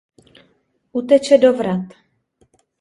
[1.01, 1.97] Uteče do vrat.